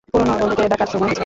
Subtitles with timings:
[0.09, 1.19] পুরনো বন্ধুকে ডাকার সময় হয়েছে।